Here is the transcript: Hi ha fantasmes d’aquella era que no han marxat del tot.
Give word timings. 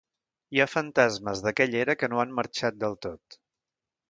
Hi 0.55 0.61
ha 0.63 0.65
fantasmes 0.71 1.43
d’aquella 1.47 1.79
era 1.83 1.97
que 2.01 2.11
no 2.15 2.23
han 2.25 2.35
marxat 2.41 2.81
del 2.85 2.99
tot. 3.09 3.39